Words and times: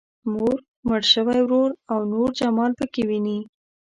مور، 0.31 0.57
مړ 0.87 1.01
شوی 1.13 1.39
ورور 1.43 1.69
او 1.91 1.99
نور 2.11 2.29
جمال 2.39 2.71
پکې 2.79 3.01
ويني. 3.09 3.39